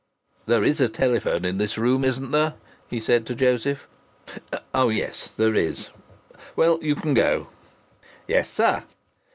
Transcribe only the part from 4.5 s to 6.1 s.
"Oh, yes, there it is!